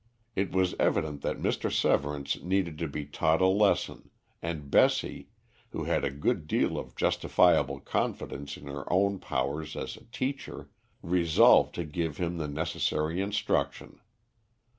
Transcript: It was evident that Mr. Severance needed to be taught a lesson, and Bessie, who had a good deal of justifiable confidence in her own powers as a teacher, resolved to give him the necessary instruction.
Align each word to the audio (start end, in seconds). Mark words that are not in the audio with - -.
It 0.35 0.51
was 0.51 0.73
evident 0.79 1.21
that 1.21 1.37
Mr. 1.37 1.71
Severance 1.71 2.41
needed 2.41 2.79
to 2.79 2.87
be 2.87 3.05
taught 3.05 3.39
a 3.39 3.45
lesson, 3.45 4.09
and 4.41 4.71
Bessie, 4.71 5.29
who 5.73 5.83
had 5.83 6.03
a 6.03 6.09
good 6.09 6.47
deal 6.47 6.79
of 6.79 6.95
justifiable 6.95 7.79
confidence 7.79 8.57
in 8.57 8.65
her 8.65 8.91
own 8.91 9.19
powers 9.19 9.75
as 9.75 9.95
a 9.95 10.05
teacher, 10.05 10.71
resolved 11.03 11.75
to 11.75 11.83
give 11.85 12.17
him 12.17 12.39
the 12.39 12.47
necessary 12.47 13.21
instruction. 13.21 13.99